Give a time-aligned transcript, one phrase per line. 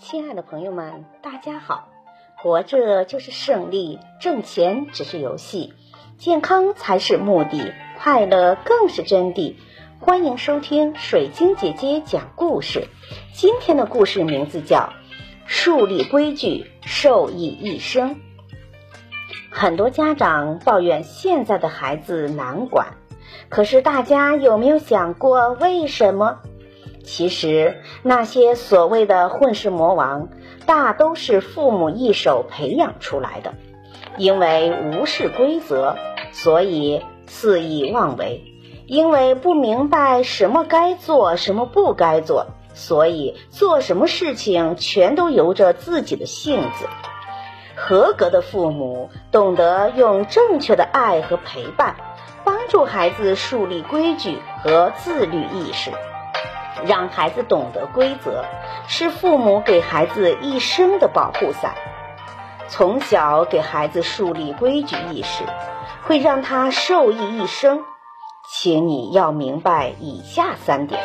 [0.00, 1.88] 亲爱的朋友们，大家好！
[2.36, 5.74] 活着就是胜利，挣钱只是游戏，
[6.16, 9.56] 健康才是目的，快乐更是真谛。
[9.98, 12.86] 欢迎收听水晶姐姐讲故事。
[13.32, 14.76] 今天的故事名字叫
[15.46, 18.14] 《树立规矩，受益一生》。
[19.50, 22.94] 很多家长抱怨现在的孩子难管，
[23.48, 26.38] 可是大家有没有想过为什么？
[27.08, 30.28] 其实那些所谓的混世魔王，
[30.66, 33.54] 大都是父母一手培养出来的。
[34.18, 35.96] 因为无视规则，
[36.32, 38.42] 所以肆意妄为；
[38.86, 46.86] 因为不明白什么该做，什么不该做，所以做什么事情全都由着自己的性子。
[47.74, 51.96] 合格的父母懂得用正确的爱和陪伴，
[52.44, 55.90] 帮助孩子树立规矩和自律意识。
[56.86, 58.44] 让孩子懂得规则，
[58.86, 61.74] 是父母给孩子一生的保护伞。
[62.68, 65.44] 从小给孩子树立规矩意识，
[66.06, 67.84] 会让他受益一生。
[68.50, 71.00] 请你要明白以下三点：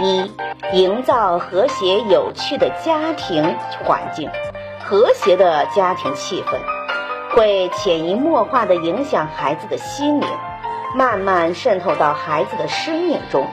[0.00, 0.32] 一、
[0.72, 4.30] 营造和谐有趣的家庭环境。
[4.80, 6.58] 和谐的家庭气氛，
[7.34, 10.28] 会潜移默化地影响孩子的心灵，
[10.94, 13.46] 慢慢渗透到孩子的生命中。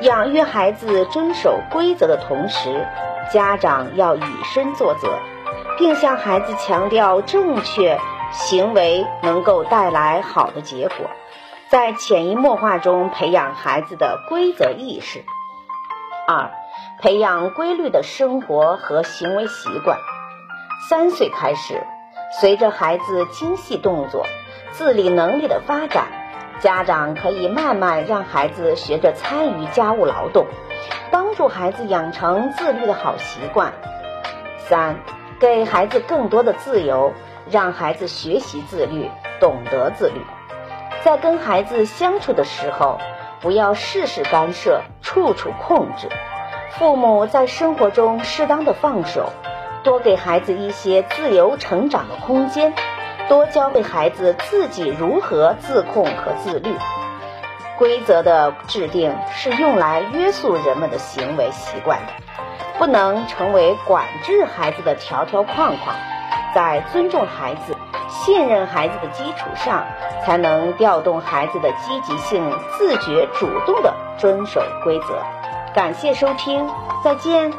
[0.00, 2.86] 养育孩子遵守规则的同时，
[3.32, 5.18] 家长要以身作则，
[5.78, 7.98] 并向孩子强调正确
[8.32, 11.10] 行为能够带来好的结果，
[11.68, 15.24] 在潜移默化中培养孩子的规则意识。
[16.26, 16.50] 二、
[17.00, 19.98] 培养规律的生活和行为习惯。
[20.88, 21.82] 三岁开始，
[22.40, 24.26] 随着孩子精细动作、
[24.72, 26.08] 自理能力的发展。
[26.60, 30.46] 家长可以慢慢让孩子学着参与家务劳动，
[31.10, 33.72] 帮助孩子养成自律的好习惯。
[34.58, 34.96] 三，
[35.38, 37.12] 给孩子更多的自由，
[37.50, 40.20] 让孩子学习自律，懂得自律。
[41.02, 42.98] 在跟孩子相处的时候，
[43.40, 46.08] 不要事事干涉，处处控制。
[46.70, 49.30] 父母在生活中适当的放手，
[49.82, 52.72] 多给孩子一些自由成长的空间。
[53.28, 56.74] 多教会孩子自己如何自控和自律。
[57.76, 62.12] 规则的制定是用来约束人们的行为习惯的，
[62.78, 65.96] 不能成为管制孩子的条条框框。
[66.54, 67.76] 在尊重孩子、
[68.08, 69.84] 信任孩子的基础上，
[70.24, 72.48] 才能调动孩子的积极性，
[72.78, 75.20] 自觉主动地遵守规则。
[75.74, 76.70] 感谢收听，
[77.02, 77.52] 再见。